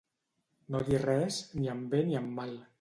No 0.75 0.81
dir 0.87 1.03
res, 1.05 1.39
ni 1.61 1.71
en 1.77 1.87
bé 1.95 2.03
ni 2.11 2.21
en 2.25 2.35
mal. 2.41 2.61